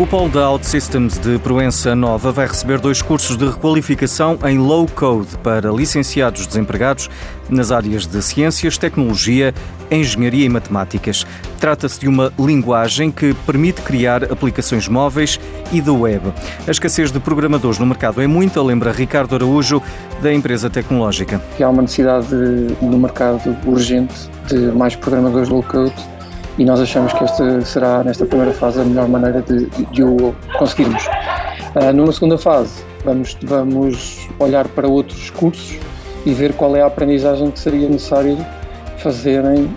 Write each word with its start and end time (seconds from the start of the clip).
O 0.00 0.06
Polo 0.06 0.30
da 0.30 0.50
OutSystems 0.50 1.18
de 1.18 1.38
Proença 1.40 1.94
Nova 1.94 2.32
vai 2.32 2.46
receber 2.46 2.80
dois 2.80 3.02
cursos 3.02 3.36
de 3.36 3.46
requalificação 3.46 4.38
em 4.48 4.56
Low 4.56 4.86
Code 4.86 5.36
para 5.42 5.70
licenciados 5.70 6.46
desempregados 6.46 7.10
nas 7.50 7.70
áreas 7.70 8.06
de 8.06 8.22
Ciências, 8.22 8.78
Tecnologia, 8.78 9.52
Engenharia 9.90 10.46
e 10.46 10.48
Matemáticas. 10.48 11.26
Trata-se 11.58 12.00
de 12.00 12.08
uma 12.08 12.32
linguagem 12.38 13.10
que 13.10 13.34
permite 13.44 13.82
criar 13.82 14.24
aplicações 14.32 14.88
móveis 14.88 15.38
e 15.70 15.82
da 15.82 15.92
web. 15.92 16.32
A 16.66 16.70
escassez 16.70 17.12
de 17.12 17.20
programadores 17.20 17.78
no 17.78 17.84
mercado 17.84 18.22
é 18.22 18.26
muita, 18.26 18.62
lembra 18.62 18.92
Ricardo 18.92 19.34
Araújo, 19.34 19.82
da 20.22 20.32
empresa 20.32 20.70
tecnológica. 20.70 21.42
Há 21.62 21.68
uma 21.68 21.82
necessidade 21.82 22.34
no 22.80 22.96
mercado 22.96 23.54
urgente 23.66 24.14
de 24.46 24.56
mais 24.72 24.96
programadores 24.96 25.50
low 25.50 25.62
code 25.62 25.92
e 26.60 26.64
nós 26.66 26.78
achamos 26.78 27.10
que 27.14 27.24
esta 27.24 27.62
será, 27.62 28.04
nesta 28.04 28.26
primeira 28.26 28.52
fase, 28.52 28.82
a 28.82 28.84
melhor 28.84 29.08
maneira 29.08 29.40
de, 29.40 29.64
de, 29.64 30.04
o 30.04 30.34
conseguirmos. 30.58 31.06
Uh, 31.74 31.90
numa 31.94 32.12
segunda 32.12 32.36
fase, 32.36 32.84
vamos, 33.02 33.34
vamos 33.42 34.28
olhar 34.38 34.68
para 34.68 34.86
outros 34.86 35.30
cursos 35.30 35.78
e 36.26 36.34
ver 36.34 36.52
qual 36.52 36.76
é 36.76 36.82
a 36.82 36.86
aprendizagem 36.86 37.50
que 37.50 37.58
seria 37.58 37.88
necessário 37.88 38.36
fazerem 38.98 39.74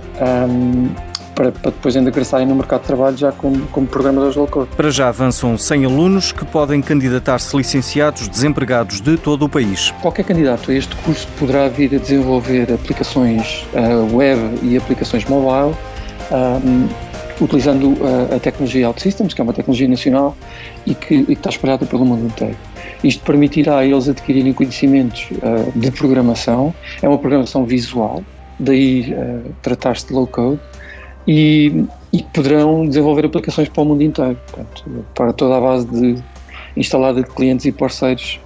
um, 0.50 0.90
para, 1.34 1.54
para, 1.54 1.72
depois 1.72 1.96
ingressarem 1.96 2.46
no 2.46 2.54
mercado 2.54 2.82
de 2.82 2.88
trabalho 2.88 3.16
já 3.16 3.32
como, 3.32 3.66
como 3.68 3.88
programadores 3.88 4.36
low 4.36 4.46
code. 4.46 4.68
Para 4.76 4.92
já 4.92 5.08
avançam 5.08 5.58
100 5.58 5.86
alunos 5.86 6.34
que 6.34 6.44
podem 6.44 6.82
candidatar-se 6.82 7.56
licenciados 7.56 8.28
desempregados 8.28 9.00
de 9.00 9.16
todo 9.16 9.46
o 9.46 9.50
país. 9.50 9.92
Qualquer 10.02 10.26
candidato 10.26 10.70
a 10.70 10.74
este 10.74 10.94
curso 10.98 11.30
poderá 11.40 11.70
vir 11.70 11.96
a 11.96 11.98
desenvolver 11.98 12.74
aplicações 12.74 13.66
uh, 13.74 14.14
web 14.14 14.60
e 14.62 14.76
aplicações 14.76 15.24
mobile 15.24 15.74
um, 16.32 16.88
utilizando 17.44 17.98
a, 18.04 18.36
a 18.36 18.40
tecnologia 18.40 18.88
OutSystems, 18.88 19.34
que 19.34 19.42
é 19.42 19.44
uma 19.44 19.54
tecnologia 19.54 19.88
nacional 19.88 20.36
e 20.86 20.94
que, 20.94 21.16
e 21.16 21.26
que, 21.26 21.34
está 21.34 21.50
espalhada 21.50 21.86
pelo 21.86 22.06
mundo 22.06 22.26
inteiro. 22.26 22.58
Isto 23.04 23.24
permitirá 23.24 23.80
a 23.80 23.86
eles 23.86 24.08
adquirirem 24.08 24.54
conhecimentos 24.54 25.28
uh, 25.32 25.78
de 25.78 25.92
programação, 25.92 26.74
é 27.02 27.08
uma 27.08 27.18
programação 27.18 27.66
visual, 27.66 28.24
daí 28.60 29.14
uh, 29.14 29.52
tratar-se 29.62 30.08
de 30.08 30.14
low 30.14 30.28
code, 30.28 30.60
e, 31.28 31.86
e, 32.12 32.22
poderão 32.22 32.86
desenvolver 32.86 33.26
aplicações 33.26 33.70
para 33.70 33.82
o 33.82 33.86
mundo 33.86 34.04
inteiro, 34.04 34.38
portanto, 34.48 35.06
para 35.16 35.32
toda 35.32 35.58
a 35.58 35.62
base 35.62 35.88
de, 35.88 36.22
instalada 36.76 37.22
de 37.24 37.30
clientes 37.30 37.66
e 37.66 37.72
parceiros 37.72 38.40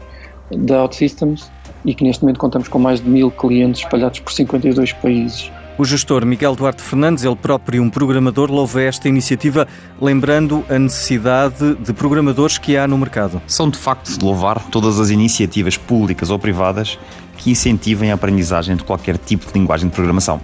da 0.52 0.84
OutSystems, 0.84 1.50
e 1.84 1.96
que 1.96 2.04
neste 2.04 2.22
momento 2.22 2.40
contamos 2.40 2.68
com 2.68 2.78
mais 2.78 3.02
de 3.02 3.10
mil 3.10 3.32
clientes 3.32 3.82
espalhados 3.82 4.20
por 4.20 4.32
52 4.32 4.94
países. 4.94 5.52
O 5.80 5.86
gestor 5.86 6.26
Miguel 6.26 6.56
Duarte 6.56 6.82
Fernandes, 6.82 7.24
ele 7.24 7.36
próprio 7.36 7.84
um 7.84 7.90
programador, 7.90 8.50
louva 8.50 8.82
esta 8.82 9.08
iniciativa, 9.08 9.68
lembrando 10.02 10.66
a 10.68 10.80
necessidade 10.80 11.76
de 11.76 11.94
programadores 11.94 12.58
que 12.58 12.76
há 12.76 12.88
no 12.88 12.98
mercado. 12.98 13.40
São 13.46 13.70
de 13.70 13.78
facto 13.78 14.18
de 14.18 14.26
louvar 14.26 14.60
todas 14.72 15.00
as 15.00 15.12
iniciativas 15.12 15.78
públicas 15.78 16.32
ou 16.32 16.40
privadas 16.40 16.98
que 17.38 17.52
incentivem 17.52 18.10
a 18.10 18.16
aprendizagem 18.16 18.76
de 18.76 18.84
qualquer 18.84 19.20
tipo 19.20 19.46
de 19.46 19.54
linguagem 19.54 19.88
de 19.88 19.94
programação. 19.94 20.42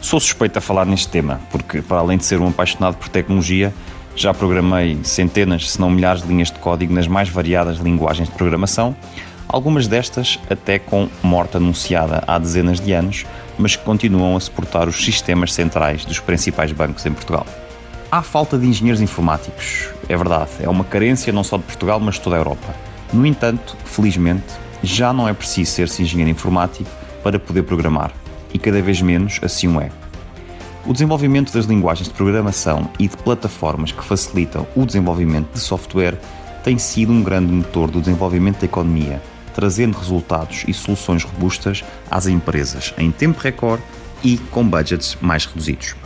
Sou 0.00 0.18
suspeito 0.18 0.58
a 0.58 0.62
falar 0.62 0.86
neste 0.86 1.08
tema, 1.08 1.38
porque, 1.50 1.82
para 1.82 1.98
além 1.98 2.16
de 2.16 2.24
ser 2.24 2.40
um 2.40 2.48
apaixonado 2.48 2.96
por 2.96 3.10
tecnologia, 3.10 3.74
já 4.14 4.32
programei 4.32 4.98
centenas, 5.02 5.72
se 5.72 5.78
não 5.78 5.90
milhares 5.90 6.22
de 6.22 6.28
linhas 6.28 6.50
de 6.50 6.58
código 6.60 6.94
nas 6.94 7.06
mais 7.06 7.28
variadas 7.28 7.76
linguagens 7.76 8.26
de 8.26 8.34
programação, 8.34 8.96
algumas 9.48 9.86
destas 9.86 10.38
até 10.50 10.78
com 10.78 11.08
morte 11.22 11.56
anunciada 11.56 12.22
há 12.26 12.38
dezenas 12.38 12.80
de 12.80 12.92
anos, 12.92 13.24
mas 13.58 13.76
que 13.76 13.84
continuam 13.84 14.36
a 14.36 14.40
suportar 14.40 14.88
os 14.88 15.04
sistemas 15.04 15.52
centrais 15.52 16.04
dos 16.04 16.20
principais 16.20 16.72
bancos 16.72 17.06
em 17.06 17.12
Portugal. 17.12 17.46
Há 18.10 18.22
falta 18.22 18.58
de 18.58 18.66
engenheiros 18.66 19.00
informáticos, 19.00 19.90
é 20.08 20.16
verdade, 20.16 20.50
é 20.60 20.68
uma 20.68 20.84
carência 20.84 21.32
não 21.32 21.42
só 21.42 21.56
de 21.56 21.64
Portugal, 21.64 21.98
mas 21.98 22.14
de 22.14 22.20
toda 22.20 22.36
a 22.36 22.38
Europa. 22.38 22.74
No 23.12 23.26
entanto, 23.26 23.76
felizmente, 23.84 24.44
já 24.82 25.12
não 25.12 25.28
é 25.28 25.32
preciso 25.32 25.70
ser-se 25.72 26.02
engenheiro 26.02 26.30
informático 26.30 26.90
para 27.22 27.38
poder 27.38 27.62
programar, 27.62 28.12
e 28.52 28.58
cada 28.58 28.80
vez 28.80 29.02
menos 29.02 29.40
assim 29.42 29.68
o 29.68 29.80
é. 29.80 29.90
O 30.86 30.92
desenvolvimento 30.92 31.52
das 31.52 31.66
linguagens 31.66 32.08
de 32.08 32.14
programação 32.14 32.88
e 32.98 33.08
de 33.08 33.16
plataformas 33.16 33.90
que 33.90 34.04
facilitam 34.04 34.66
o 34.76 34.86
desenvolvimento 34.86 35.52
de 35.52 35.58
software 35.58 36.16
tem 36.62 36.78
sido 36.78 37.12
um 37.12 37.22
grande 37.22 37.52
motor 37.52 37.90
do 37.90 38.00
desenvolvimento 38.00 38.60
da 38.60 38.66
economia 38.66 39.20
trazendo 39.56 39.96
resultados 39.96 40.64
e 40.68 40.74
soluções 40.74 41.24
robustas 41.24 41.82
às 42.10 42.26
empresas 42.26 42.92
em 42.98 43.10
tempo 43.10 43.40
recorde 43.40 43.82
e 44.22 44.36
com 44.50 44.68
budgets 44.68 45.16
mais 45.18 45.46
reduzidos. 45.46 45.96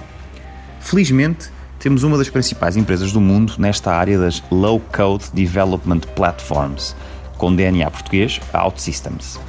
Felizmente, 0.79 1.51
temos 1.81 2.05
uma 2.05 2.17
das 2.17 2.31
principais 2.31 2.77
empresas 2.77 3.11
do 3.11 3.21
mundo 3.21 3.55
nesta 3.59 3.93
área 3.93 4.19
das 4.21 4.41
Low 4.53 4.81
Code 4.95 5.25
Development 5.33 6.01
Platforms, 6.15 6.95
com 7.37 7.53
DNA 7.53 7.91
português, 7.91 8.41
OutSystems. 8.55 9.41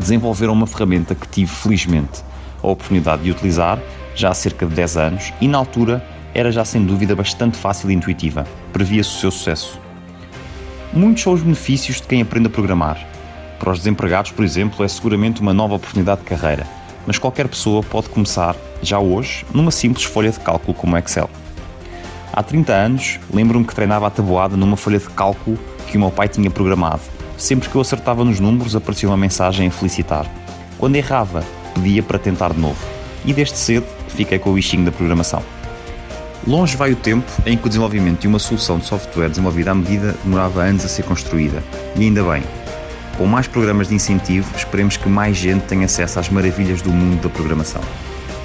Desenvolveram 0.00 0.52
uma 0.52 0.66
ferramenta 0.66 1.14
que 1.14 1.28
tive, 1.28 1.50
felizmente, 1.52 2.24
a 2.60 2.66
oportunidade 2.66 3.22
de 3.22 3.30
utilizar 3.30 3.78
já 4.16 4.30
há 4.30 4.34
cerca 4.34 4.66
de 4.66 4.74
10 4.74 4.96
anos 4.96 5.32
e, 5.40 5.46
na 5.46 5.58
altura, 5.58 6.04
era 6.34 6.50
já 6.50 6.64
sem 6.64 6.84
dúvida 6.84 7.14
bastante 7.14 7.56
fácil 7.56 7.88
e 7.90 7.94
intuitiva. 7.94 8.44
Previa-se 8.72 9.10
o 9.10 9.20
seu 9.20 9.30
sucesso. 9.30 9.81
Muitos 10.92 11.22
são 11.22 11.32
os 11.32 11.42
benefícios 11.42 12.00
de 12.00 12.06
quem 12.06 12.20
aprende 12.20 12.48
a 12.48 12.50
programar, 12.50 12.98
para 13.62 13.70
os 13.70 13.78
desempregados, 13.78 14.32
por 14.32 14.44
exemplo, 14.44 14.84
é 14.84 14.88
seguramente 14.88 15.40
uma 15.40 15.54
nova 15.54 15.76
oportunidade 15.76 16.22
de 16.22 16.26
carreira, 16.26 16.66
mas 17.06 17.16
qualquer 17.16 17.46
pessoa 17.46 17.80
pode 17.80 18.08
começar, 18.08 18.56
já 18.82 18.98
hoje, 18.98 19.46
numa 19.54 19.70
simples 19.70 20.02
folha 20.02 20.32
de 20.32 20.40
cálculo 20.40 20.74
como 20.74 20.96
o 20.96 20.98
Excel. 20.98 21.30
Há 22.32 22.42
30 22.42 22.72
anos, 22.72 23.20
lembro-me 23.32 23.64
que 23.64 23.72
treinava 23.72 24.08
a 24.08 24.10
tabuada 24.10 24.56
numa 24.56 24.76
folha 24.76 24.98
de 24.98 25.08
cálculo 25.10 25.56
que 25.86 25.96
o 25.96 26.00
meu 26.00 26.10
pai 26.10 26.26
tinha 26.26 26.50
programado. 26.50 27.02
Sempre 27.38 27.68
que 27.68 27.76
eu 27.76 27.80
acertava 27.80 28.24
nos 28.24 28.40
números, 28.40 28.74
aparecia 28.74 29.08
uma 29.08 29.16
mensagem 29.16 29.68
a 29.68 29.70
felicitar. 29.70 30.26
Quando 30.76 30.96
errava, 30.96 31.44
pedia 31.72 32.02
para 32.02 32.18
tentar 32.18 32.52
de 32.52 32.58
novo. 32.58 32.84
E 33.24 33.32
desde 33.32 33.56
cedo, 33.56 33.86
fiquei 34.08 34.40
com 34.40 34.50
o 34.50 34.54
bichinho 34.54 34.84
da 34.84 34.90
programação. 34.90 35.40
Longe 36.46 36.76
vai 36.76 36.92
o 36.92 36.96
tempo 36.96 37.30
em 37.46 37.56
que 37.56 37.66
o 37.66 37.68
desenvolvimento 37.68 38.20
de 38.20 38.26
uma 38.26 38.38
solução 38.38 38.78
de 38.78 38.86
software 38.86 39.28
desenvolvida 39.28 39.70
à 39.70 39.74
medida 39.74 40.16
demorava 40.24 40.62
anos 40.62 40.84
a 40.84 40.88
ser 40.88 41.04
construída. 41.04 41.62
E 41.96 42.02
ainda 42.02 42.22
bem, 42.24 42.42
com 43.16 43.26
mais 43.26 43.46
programas 43.46 43.88
de 43.88 43.94
incentivo, 43.94 44.50
esperemos 44.56 44.96
que 44.96 45.08
mais 45.08 45.36
gente 45.36 45.62
tenha 45.66 45.84
acesso 45.84 46.18
às 46.18 46.28
maravilhas 46.28 46.82
do 46.82 46.90
mundo 46.90 47.22
da 47.22 47.28
programação. 47.28 47.80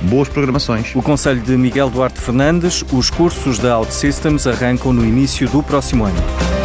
Boas 0.02 0.30
programações! 0.30 0.94
O 0.94 1.02
conselho 1.02 1.42
de 1.42 1.58
Miguel 1.58 1.90
Duarte 1.90 2.22
Fernandes, 2.22 2.86
os 2.92 3.10
cursos 3.10 3.58
da 3.58 3.80
OutSystems 3.80 4.46
arrancam 4.46 4.94
no 4.94 5.04
início 5.04 5.50
do 5.50 5.64
próximo 5.64 6.06
ano. 6.06 6.57